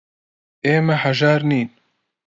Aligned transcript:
ئێمە 0.65 0.95
هەژار 1.03 1.41
نین. 1.49 1.69